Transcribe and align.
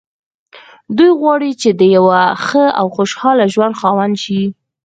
دوی 0.97 1.11
غواړي 1.21 1.51
چې 1.61 1.69
د 1.79 1.81
يوه 1.95 2.21
ښه 2.45 2.65
او 2.79 2.87
خوشحاله 2.95 3.45
ژوند 3.53 3.75
خاوندان 3.81 4.13
شي. 4.23 4.41